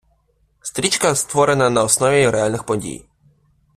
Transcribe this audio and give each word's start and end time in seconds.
Стрічка 0.61 1.15
створена 1.15 1.69
на 1.69 1.83
основі 1.83 2.29
реальних 2.29 2.63
подій. 2.63 3.05